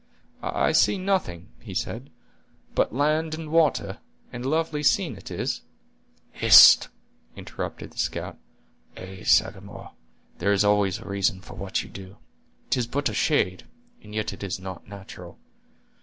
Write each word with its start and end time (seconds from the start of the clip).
"I 0.41 0.71
see 0.71 0.97
nothing," 0.97 1.49
he 1.59 1.75
said, 1.75 2.09
"but 2.73 2.91
land 2.91 3.35
and 3.35 3.51
water; 3.51 3.99
and 4.33 4.43
a 4.43 4.49
lovely 4.49 4.81
scene 4.81 5.15
it 5.15 5.29
is." 5.29 5.61
"Hist!" 6.31 6.87
interrupted 7.35 7.91
the 7.91 7.99
scout. 7.99 8.39
"Ay, 8.97 9.21
Sagamore, 9.21 9.91
there 10.39 10.53
is 10.53 10.65
always 10.65 10.97
a 10.97 11.05
reason 11.07 11.39
for 11.39 11.53
what 11.53 11.83
you 11.83 11.89
do. 11.89 12.17
'Tis 12.71 12.87
but 12.87 13.09
a 13.09 13.13
shade, 13.13 13.67
and 14.01 14.15
yet 14.15 14.33
it 14.33 14.41
is 14.43 14.59
not 14.59 14.87
natural. 14.87 15.37